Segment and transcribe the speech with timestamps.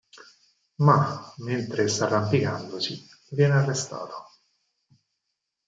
[0.77, 4.31] Ma, mentre sta arrampicandosi, viene arrestato.